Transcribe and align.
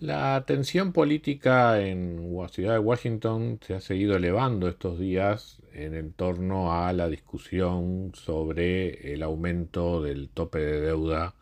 La 0.00 0.44
tensión 0.46 0.92
política 0.92 1.80
en 1.80 2.32
la 2.36 2.46
ciudad 2.46 2.74
de 2.74 2.78
Washington 2.78 3.58
se 3.66 3.74
ha 3.74 3.80
seguido 3.80 4.14
elevando 4.14 4.68
estos 4.68 4.96
días 4.96 5.60
en 5.72 6.12
torno 6.12 6.72
a 6.72 6.92
la 6.92 7.08
discusión 7.08 8.12
sobre 8.14 9.12
el 9.12 9.24
aumento 9.24 10.00
del 10.00 10.28
tope 10.28 10.60
de 10.60 10.80
deuda 10.82 11.34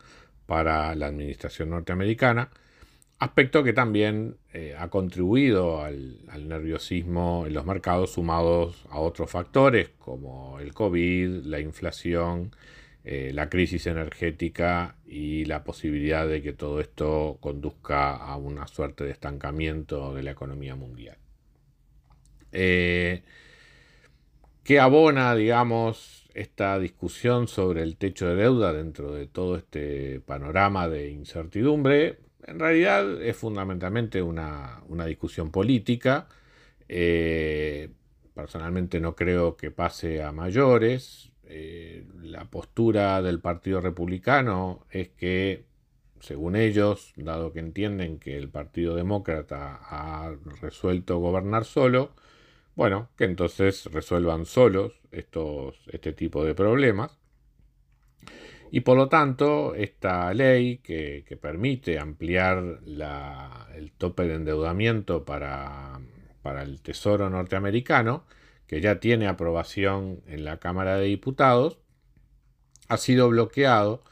para 0.47 0.95
la 0.95 1.05
administración 1.05 1.69
norteamericana, 1.69 2.49
aspecto 3.19 3.63
que 3.63 3.73
también 3.73 4.37
eh, 4.53 4.75
ha 4.75 4.87
contribuido 4.87 5.83
al, 5.83 6.17
al, 6.29 6.47
nerviosismo 6.47 7.45
en 7.45 7.53
los 7.53 7.65
mercados 7.65 8.13
sumados 8.13 8.85
a 8.89 8.99
otros 8.99 9.29
factores 9.29 9.89
como 9.99 10.59
el 10.59 10.73
COVID, 10.73 11.45
la 11.45 11.59
inflación 11.59 12.55
eh, 13.09 13.31
la 13.33 13.49
crisis 13.49 13.87
energética 13.87 14.97
y 15.05 15.45
la 15.45 15.63
posibilidad 15.63 16.27
de 16.27 16.41
que 16.41 16.51
todo 16.51 16.81
esto 16.81 17.37
conduzca 17.39 18.17
a 18.17 18.35
una 18.35 18.67
suerte 18.67 19.05
de 19.05 19.11
estancamiento 19.11 20.13
de 20.13 20.23
la 20.23 20.31
economía 20.31 20.75
mundial. 20.75 21.15
Eh, 22.51 23.23
¿Qué 24.61 24.81
abona, 24.81 25.33
digamos, 25.35 26.29
esta 26.33 26.77
discusión 26.79 27.47
sobre 27.47 27.81
el 27.81 27.95
techo 27.95 28.27
de 28.27 28.35
deuda 28.35 28.73
dentro 28.73 29.13
de 29.13 29.25
todo 29.25 29.55
este 29.55 30.19
panorama 30.19 30.89
de 30.89 31.09
incertidumbre? 31.09 32.19
En 32.45 32.59
realidad 32.59 33.21
es 33.21 33.37
fundamentalmente 33.37 34.21
una, 34.21 34.83
discusión 35.05 35.49
política. 35.49 36.27
Eh, 36.89 37.89
personalmente 38.33 38.99
no 38.99 39.15
creo 39.15 39.55
que 39.55 39.71
pase 39.71 40.21
a 40.21 40.33
mayores. 40.33 41.31
Eh, 41.49 42.05
la 42.21 42.45
postura 42.45 43.21
del 43.21 43.39
Partido 43.39 43.81
Republicano 43.81 44.85
es 44.91 45.09
que, 45.09 45.65
según 46.19 46.55
ellos, 46.55 47.13
dado 47.15 47.53
que 47.53 47.59
entienden 47.59 48.19
que 48.19 48.37
el 48.37 48.49
Partido 48.49 48.95
Demócrata 48.95 49.79
ha 49.81 50.35
resuelto 50.61 51.19
gobernar 51.19 51.65
solo, 51.65 52.11
bueno, 52.75 53.09
que 53.17 53.23
entonces 53.23 53.85
resuelvan 53.91 54.45
solos 54.45 54.99
estos, 55.11 55.79
este 55.91 56.13
tipo 56.13 56.43
de 56.43 56.53
problemas. 56.53 57.17
Y 58.69 58.81
por 58.81 58.97
lo 58.97 59.07
tanto, 59.07 59.75
esta 59.75 60.33
ley 60.33 60.79
que, 60.79 61.23
permite 61.41 61.99
ampliar 61.99 62.81
el 63.75 63.91
tope 63.97 64.27
de 64.27 64.35
endeudamiento 64.35 65.23
para, 65.23 66.01
para 66.41 66.63
el 66.63 66.81
Tesoro 66.81 67.29
norteamericano, 67.29 68.25
que 68.67 68.81
ya 68.81 68.99
tiene 68.99 69.27
aprobación 69.27 70.21
en 70.27 70.45
la 70.45 70.57
Cámara 70.57 70.97
de 70.97 71.05
Diputados, 71.05 71.79
ha 72.87 72.97
sido 72.97 73.29
bloqueado 73.29 74.03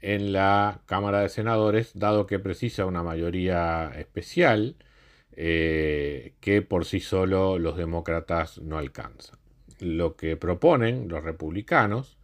en 0.00 0.32
la 0.32 0.82
Cámara 0.86 1.20
de 1.20 1.28
Senadores, 1.28 1.92
dado 1.94 2.26
que 2.26 2.38
precisa 2.38 2.86
una 2.86 3.02
mayoría 3.02 3.92
especial 3.96 4.76
eh, 5.32 6.34
que 6.40 6.62
por 6.62 6.84
sí 6.84 7.00
solo 7.00 7.58
los 7.58 7.76
demócratas 7.76 8.58
no 8.60 8.78
alcanzan. 8.78 9.38
Lo 9.78 10.16
que 10.16 10.36
proponen 10.36 11.08
los 11.08 11.24
republicanos 11.24 12.18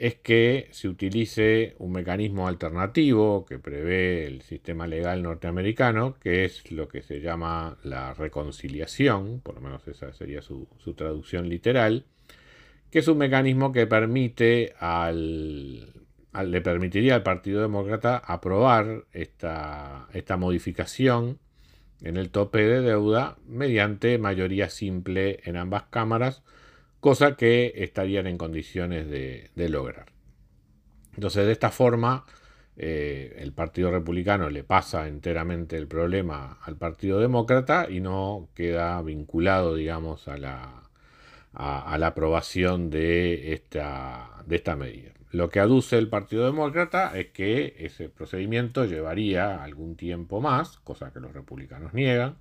es 0.00 0.14
que 0.14 0.68
se 0.70 0.88
utilice 0.88 1.74
un 1.78 1.92
mecanismo 1.92 2.48
alternativo 2.48 3.44
que 3.44 3.58
prevé 3.58 4.26
el 4.26 4.40
sistema 4.40 4.86
legal 4.86 5.22
norteamericano, 5.22 6.16
que 6.18 6.46
es 6.46 6.72
lo 6.72 6.88
que 6.88 7.02
se 7.02 7.20
llama 7.20 7.76
la 7.84 8.14
reconciliación, 8.14 9.40
por 9.40 9.56
lo 9.56 9.60
menos 9.60 9.86
esa 9.88 10.10
sería 10.14 10.40
su, 10.40 10.66
traducción 10.96 11.50
literal, 11.50 12.06
que 12.90 13.00
es 13.00 13.08
un 13.08 13.18
mecanismo 13.18 13.72
que 13.72 13.86
permite 13.86 14.72
al, 14.78 15.92
le 16.46 16.60
permitiría 16.62 17.14
al 17.14 17.22
Partido 17.22 17.60
Demócrata 17.60 18.16
aprobar 18.16 19.04
esta, 19.12 20.08
esta 20.14 20.38
modificación 20.38 21.38
en 22.00 22.16
el 22.16 22.30
tope 22.30 22.64
de 22.64 22.80
deuda 22.80 23.36
mediante 23.46 24.16
mayoría 24.16 24.70
simple 24.70 25.40
en 25.44 25.58
ambas 25.58 25.82
cámaras, 25.90 26.42
cosa 27.00 27.36
que 27.36 27.72
estarían 27.76 28.26
en 28.26 28.38
condiciones 28.38 29.08
de, 29.08 29.68
lograr. 29.68 30.06
Entonces, 31.14 31.46
de 31.46 31.52
esta 31.52 31.70
forma, 31.70 32.24
eh, 32.76 33.36
el 33.38 33.52
Partido 33.52 33.90
Republicano 33.90 34.48
le 34.50 34.64
pasa 34.64 35.08
enteramente 35.08 35.76
el 35.76 35.88
problema 35.88 36.58
al 36.62 36.76
Partido 36.76 37.18
Demócrata 37.18 37.88
y 37.90 38.00
no 38.00 38.48
queda 38.54 39.00
vinculado, 39.02 39.74
digamos, 39.74 40.28
a 40.28 40.36
la, 40.36 40.82
a, 41.52 41.98
la 41.98 42.08
aprobación 42.08 42.90
de 42.90 43.52
esta, 43.52 44.42
de 44.46 44.56
esta 44.56 44.76
medida. 44.76 45.12
Lo 45.32 45.48
que 45.48 45.60
aduce 45.60 45.96
el 45.96 46.08
Partido 46.08 46.44
Demócrata 46.44 47.16
es 47.18 47.28
que 47.28 47.76
ese 47.78 48.08
procedimiento 48.08 48.84
llevaría 48.84 49.62
algún 49.62 49.96
tiempo 49.96 50.40
más, 50.40 50.78
cosa 50.78 51.12
que 51.12 51.20
los 51.20 51.32
republicanos 51.32 51.94
niegan, 51.94 52.36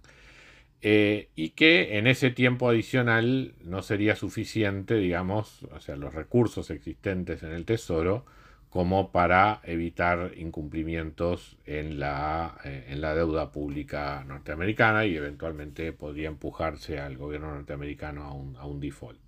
eh, 0.81 1.29
y 1.35 1.49
que 1.51 1.97
en 1.97 2.07
ese 2.07 2.31
tiempo 2.31 2.69
adicional 2.69 3.53
no 3.63 3.81
sería 3.81 4.15
suficiente, 4.15 4.95
digamos, 4.95 5.63
o 5.71 5.79
sea, 5.81 5.97
los 5.97 6.13
recursos 6.13 6.69
existentes 6.69 7.43
en 7.43 7.51
el 7.51 7.65
Tesoro 7.65 8.25
como 8.69 9.11
para 9.11 9.61
evitar 9.63 10.31
incumplimientos 10.37 11.57
en 11.65 11.99
la, 11.99 12.57
eh, 12.63 12.85
en 12.89 13.01
la 13.01 13.15
deuda 13.15 13.51
pública 13.51 14.23
norteamericana 14.25 15.05
y 15.05 15.17
eventualmente 15.17 15.91
podría 15.91 16.29
empujarse 16.29 16.99
al 16.99 17.17
gobierno 17.17 17.53
norteamericano 17.53 18.23
a 18.23 18.33
un, 18.33 18.55
a 18.57 18.65
un 18.65 18.79
default. 18.79 19.19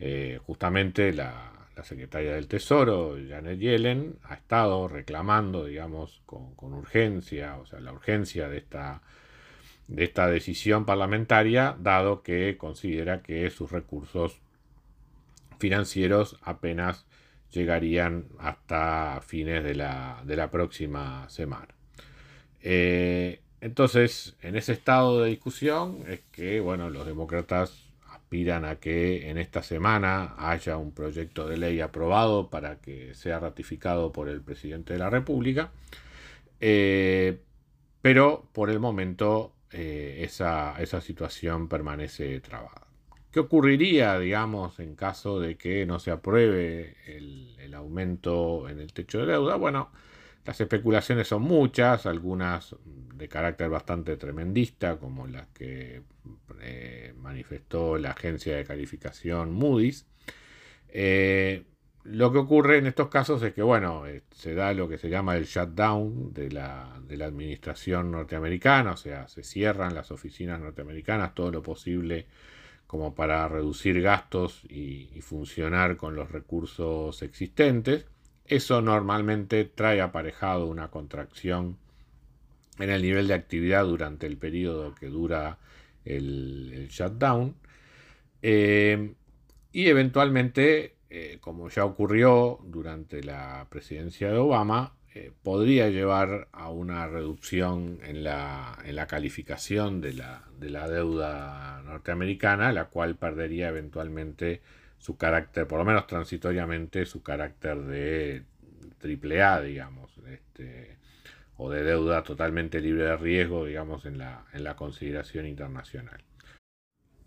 Eh, 0.00 0.38
justamente 0.44 1.12
la, 1.12 1.52
la, 1.76 1.84
secretaria 1.84 2.34
del 2.34 2.48
Tesoro, 2.48 3.16
Janet 3.28 3.58
Yellen, 3.58 4.16
ha 4.24 4.34
estado 4.34 4.86
reclamando, 4.88 5.64
digamos, 5.64 6.20
con, 6.26 6.54
con 6.54 6.74
urgencia, 6.74 7.56
o 7.56 7.66
sea, 7.66 7.80
la 7.80 7.92
urgencia 7.92 8.48
de 8.48 8.58
esta 8.58 9.02
de 9.88 10.04
esta 10.04 10.28
decisión 10.28 10.84
parlamentaria, 10.84 11.76
dado 11.80 12.22
que 12.22 12.56
considera 12.56 13.22
que 13.22 13.50
sus 13.50 13.72
recursos 13.72 14.40
financieros 15.58 16.36
apenas 16.42 17.06
llegarían 17.50 18.26
hasta 18.38 19.20
fines 19.26 19.64
de 19.64 19.74
la, 19.74 20.48
próxima 20.52 21.28
semana. 21.30 21.74
Eh, 22.60 23.40
entonces, 23.60 24.36
en 24.42 24.56
ese 24.56 24.72
estado 24.72 25.22
de 25.22 25.30
discusión 25.30 26.04
es 26.06 26.20
que, 26.30 26.60
bueno, 26.60 26.90
los 26.90 27.06
demócratas 27.06 27.88
aspiran 28.10 28.66
a 28.66 28.76
que 28.76 29.30
en 29.30 29.38
esta 29.38 29.62
semana 29.62 30.34
haya 30.38 30.76
un 30.76 30.92
proyecto 30.92 31.48
de 31.48 31.56
ley 31.56 31.80
aprobado 31.80 32.50
para 32.50 32.78
que 32.78 33.14
sea 33.14 33.40
ratificado 33.40 34.12
por 34.12 34.28
el 34.28 34.42
presidente 34.42 34.92
de 34.92 34.98
la 34.98 35.08
República. 35.08 35.72
Eh, 36.60 37.38
pero 38.02 38.48
por 38.52 38.70
el 38.70 38.80
momento 38.80 39.54
eh, 39.72 40.20
esa, 40.22 41.00
situación 41.00 41.68
permanece 41.68 42.40
trabada. 42.40 42.86
¿Qué 43.30 43.40
ocurriría, 43.40 44.18
digamos, 44.18 44.80
en 44.80 44.94
caso 44.94 45.38
de 45.38 45.56
que 45.56 45.84
no 45.84 45.98
se 45.98 46.10
apruebe 46.10 46.96
el, 47.06 47.74
aumento 47.74 48.68
en 48.68 48.80
el 48.80 48.92
techo 48.92 49.20
de 49.20 49.26
deuda? 49.26 49.56
Bueno, 49.56 49.90
las 50.44 50.60
especulaciones 50.60 51.28
son 51.28 51.42
muchas, 51.42 52.06
algunas 52.06 52.74
de 53.14 53.28
carácter 53.28 53.68
bastante 53.68 54.16
tremendista, 54.16 54.98
como 54.98 55.26
las 55.26 55.46
que 55.48 56.02
eh, 56.60 57.12
manifestó 57.18 57.98
la 57.98 58.12
agencia 58.12 58.56
de 58.56 58.64
calificación 58.64 59.52
Moody's. 59.52 60.06
Eh, 60.88 61.64
lo 62.04 62.32
que 62.32 62.38
ocurre 62.38 62.78
en 62.78 62.86
estos 62.86 63.08
casos 63.08 63.42
es 63.42 63.52
que, 63.52 63.62
bueno, 63.62 64.06
eh, 64.06 64.22
se 64.30 64.54
da 64.54 64.72
lo 64.72 64.88
que 64.88 64.98
se 64.98 65.10
llama 65.10 65.36
el 65.36 65.44
shutdown 65.44 66.32
de 66.32 66.50
la, 66.50 66.94
administración 66.94 68.10
norteamericana, 68.10 68.92
o 68.92 68.96
sea, 68.96 69.28
se 69.28 69.42
cierran 69.42 69.94
las 69.94 70.10
oficinas 70.10 70.60
norteamericanas, 70.60 71.34
todo 71.34 71.50
lo 71.50 71.62
posible 71.62 72.26
como 72.86 73.14
para 73.14 73.46
reducir 73.48 74.00
gastos 74.00 74.62
y, 74.68 75.20
funcionar 75.20 75.96
con 75.96 76.14
los 76.14 76.30
recursos 76.30 77.22
existentes. 77.22 78.06
Eso 78.46 78.80
normalmente 78.80 79.64
trae 79.66 80.00
aparejado 80.00 80.66
una 80.66 80.88
contracción 80.88 81.76
en 82.78 82.90
el 82.90 83.02
nivel 83.02 83.28
de 83.28 83.34
actividad 83.34 83.84
durante 83.84 84.26
el 84.26 84.38
periodo 84.38 84.94
que 84.94 85.08
dura 85.08 85.58
el, 86.06 86.88
shutdown. 86.90 87.56
Eh, 88.40 89.12
y 89.72 89.88
eventualmente 89.88 90.97
eh, 91.10 91.38
como 91.40 91.68
ya 91.70 91.84
ocurrió 91.84 92.58
durante 92.64 93.22
la 93.22 93.66
presidencia 93.70 94.30
de 94.30 94.36
Obama, 94.36 94.94
eh, 95.14 95.32
podría 95.42 95.88
llevar 95.88 96.48
a 96.52 96.68
una 96.70 97.06
reducción 97.08 97.98
en 98.04 98.22
la, 98.22 98.78
en 98.84 98.94
la 98.94 99.06
calificación 99.06 100.00
de 100.02 100.12
la, 100.12 100.44
de 100.58 100.68
la, 100.68 100.86
deuda 100.86 101.82
norteamericana, 101.84 102.72
la 102.72 102.84
cual 102.84 103.16
perdería 103.16 103.68
eventualmente 103.70 104.60
su 104.98 105.16
carácter, 105.16 105.66
por 105.66 105.78
lo 105.78 105.84
menos 105.84 106.06
transitoriamente, 106.06 107.06
su 107.06 107.22
carácter 107.22 107.78
de 107.78 108.44
triple 108.98 109.42
A, 109.42 109.60
digamos, 109.62 110.10
este, 110.28 110.98
o 111.56 111.70
de 111.70 111.84
deuda 111.84 112.22
totalmente 112.22 112.80
libre 112.80 113.04
de 113.04 113.16
riesgo, 113.16 113.64
digamos, 113.64 114.04
en 114.04 114.18
la, 114.18 114.44
en 114.52 114.62
la 114.62 114.76
consideración 114.76 115.46
internacional. 115.46 116.22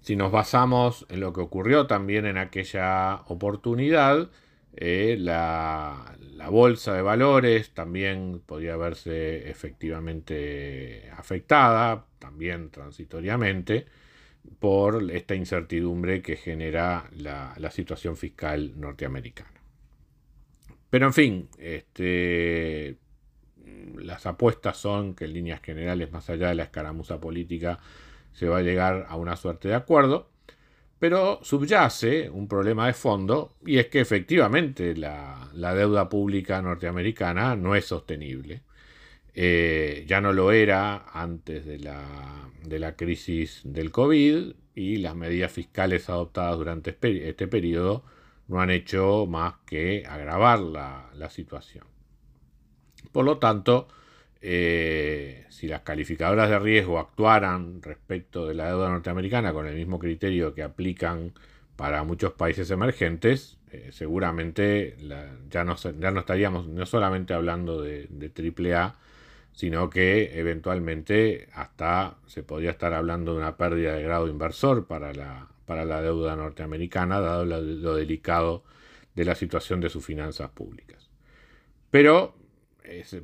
Si 0.02 0.16
nos 0.16 0.32
basamos 0.32 1.06
en 1.10 1.20
lo 1.20 1.32
que 1.32 1.42
ocurrió 1.42 1.86
también 1.86 2.26
en 2.26 2.38
aquella 2.38 3.22
oportunidad, 3.28 4.30
eh, 4.76 5.16
la, 5.20 6.18
bolsa 6.50 6.96
de 6.96 7.02
valores 7.04 7.72
también 7.74 8.42
podía 8.46 8.76
verse 8.76 9.50
efectivamente 9.50 11.10
afectada, 11.16 12.08
también 12.20 12.72
transitoriamente, 12.72 13.86
por 14.60 15.12
esta 15.12 15.36
incertidumbre 15.36 16.22
que 16.22 16.36
genera 16.36 17.10
la, 17.16 17.72
situación 17.72 18.18
fiscal 18.18 18.74
norteamericana. 18.80 19.62
Pero 20.90 21.06
en 21.06 21.14
fin, 21.14 21.50
este, 21.60 22.98
las 23.98 24.26
apuestas 24.26 24.78
son 24.78 25.14
que 25.14 25.26
en 25.26 25.34
líneas 25.34 25.62
generales, 25.62 26.12
más 26.12 26.30
allá 26.30 26.50
de 26.50 26.56
la 26.56 26.64
escaramuza 26.64 27.20
política, 27.22 27.80
se 28.34 28.48
va 28.48 28.60
a 28.60 28.62
llegar 28.62 29.06
a 29.10 29.16
una 29.16 29.36
suerte 29.36 29.68
de 29.68 29.76
acuerdo. 29.76 30.30
Pero 31.00 31.40
subyace 31.42 32.30
un 32.30 32.48
problema 32.48 32.86
de 32.86 32.94
fondo 32.94 33.56
y 33.66 33.80
es 33.80 33.88
que 33.88 34.02
efectivamente 34.02 34.96
la, 34.96 35.50
deuda 35.54 36.08
pública 36.10 36.62
norteamericana 36.62 37.56
no 37.56 37.76
es 37.76 37.86
sostenible. 37.86 38.62
Eh, 39.34 40.06
ya 40.08 40.22
no 40.22 40.32
lo 40.32 40.52
era 40.52 41.06
antes 41.12 41.66
de 41.66 41.80
la, 41.80 42.96
crisis 42.96 43.62
del 43.64 43.90
COVID 43.90 44.54
y 44.76 44.98
las 44.98 45.16
medidas 45.16 45.52
fiscales 45.52 46.08
adoptadas 46.08 46.58
durante 46.58 46.96
este 47.02 47.48
periodo 47.48 48.04
no 48.48 48.62
han 48.62 48.70
hecho 48.70 49.26
más 49.26 49.56
que 49.66 50.04
agravar 50.08 50.60
la, 50.60 51.10
la 51.16 51.32
situación. 51.32 51.86
Por 53.12 53.26
lo 53.26 53.40
tanto, 53.40 53.88
eh, 54.42 55.46
si 55.50 55.68
las 55.68 55.82
calificadoras 55.82 56.50
de 56.50 56.60
riesgo 56.60 57.00
actuaran 57.00 57.82
respecto 57.82 58.48
de 58.48 58.56
la 58.56 58.68
deuda 58.68 58.90
norteamericana 58.90 59.54
con 59.54 59.68
el 59.68 59.76
mismo 59.76 60.00
criterio 60.00 60.54
que 60.56 60.64
aplican 60.64 61.34
para 61.76 62.04
muchos 62.04 62.34
países 62.34 62.72
emergentes, 62.72 63.60
eh, 63.72 63.90
seguramente 63.92 64.98
ya, 65.50 65.64
no, 65.64 65.74
estaríamos 65.74 66.68
no 66.68 66.86
solamente 66.86 67.34
hablando 67.34 67.82
de, 67.82 68.08
de 68.10 68.74
AAA, 68.76 68.96
sino 69.54 69.90
que 69.90 70.40
eventualmente 70.40 71.50
hasta 71.54 72.18
se 72.26 72.44
podría 72.44 72.72
estar 72.72 72.94
hablando 72.94 73.34
de 73.34 73.40
una 73.40 73.58
pérdida 73.58 73.94
de 73.94 74.04
grado 74.04 74.28
inversor 74.28 74.88
para 74.88 75.14
la, 75.14 75.48
para 75.66 75.86
la 75.86 76.02
deuda 76.02 76.36
norteamericana, 76.36 77.20
dado 77.20 77.46
lo 77.46 77.96
delicado 77.96 78.64
de 79.16 79.26
la 79.26 79.36
situación 79.36 79.82
de 79.82 79.90
sus 79.90 80.06
finanzas 80.06 80.50
públicas. 80.50 81.10
Pero 81.92 82.34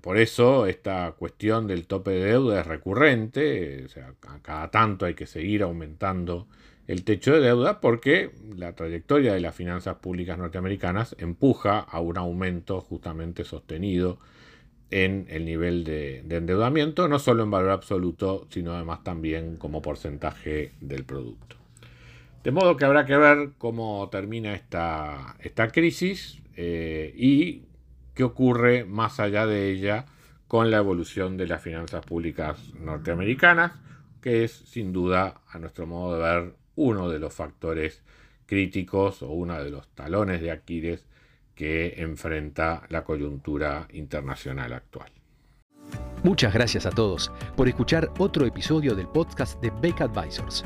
por 0.01 0.17
eso 0.17 0.65
esta 0.65 1.13
cuestión 1.13 1.67
del 1.67 1.87
tope 1.87 2.11
de 2.11 2.25
deuda 2.25 2.61
es 2.61 2.67
recurrente, 2.67 3.85
o 3.85 3.89
sea, 3.89 4.13
cada 4.41 4.69
tanto 4.71 5.05
hay 5.05 5.13
que 5.13 5.25
seguir 5.25 5.63
aumentando 5.63 6.47
el 6.87 7.03
techo 7.03 7.33
de 7.33 7.41
deuda 7.41 7.81
porque 7.81 8.31
la 8.55 8.73
trayectoria 8.73 9.33
de 9.33 9.41
las 9.41 9.55
finanzas 9.55 9.97
públicas 9.97 10.37
norteamericanas 10.37 11.15
empuja 11.19 11.79
a 11.79 11.99
un 11.99 12.17
aumento 12.17 12.81
justamente 12.81 13.43
sostenido 13.43 14.19
en 14.89 15.25
el 15.29 15.43
nivel 15.43 15.83
de, 15.83 16.19
endeudamiento, 16.19 17.09
no 17.09 17.19
solo 17.19 17.43
en 17.43 17.51
valor 17.51 17.71
absoluto, 17.71 18.47
sino 18.49 18.73
además 18.73 19.03
también 19.03 19.57
como 19.57 19.81
porcentaje 19.81 20.71
del 20.79 21.03
producto. 21.03 21.57
De 22.43 22.51
modo 22.51 22.77
que 22.77 22.85
habrá 22.85 23.05
que 23.05 23.17
ver 23.17 23.49
cómo 23.57 24.07
termina 24.09 24.53
esta, 24.53 25.35
esta 25.41 25.67
crisis 25.69 26.41
eh, 26.55 27.13
y 27.17 27.63
qué 28.17 28.23
ocurre 28.23 28.83
más 28.83 29.19
allá 29.19 29.45
de 29.45 29.69
ella 29.69 30.05
con 30.47 30.71
la 30.71 30.77
evolución 30.77 31.37
de 31.37 31.45
las 31.45 31.61
finanzas 31.61 32.03
públicas 32.03 32.57
norteamericanas, 32.73 33.73
que 34.21 34.43
es 34.43 34.51
sin 34.51 34.91
duda, 34.91 35.41
a 35.47 35.59
nuestro 35.59 35.85
modo 35.85 36.15
de 36.17 36.23
ver, 36.23 36.53
uno 36.75 37.09
de 37.09 37.19
los 37.19 37.31
factores 37.31 38.01
críticos 38.47 39.21
o 39.21 39.29
uno 39.29 39.61
de 39.63 39.69
los 39.69 39.87
talones 39.89 40.41
de 40.41 40.49
Aquiles 40.49 41.05
que 41.53 42.01
enfrenta 42.01 42.87
la 42.89 43.03
coyuntura 43.03 43.87
internacional 43.91 44.73
actual. 44.73 45.11
Muchas 46.23 46.53
gracias 46.55 46.87
a 46.87 46.89
todos 46.89 47.31
por 47.55 47.67
escuchar 47.67 48.11
otro 48.17 48.47
episodio 48.47 48.95
del 48.95 49.07
podcast 49.07 49.61
de 49.61 49.71
Beck 49.79 50.01
Advisors. 50.01 50.65